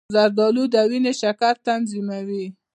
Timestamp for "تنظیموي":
1.67-2.45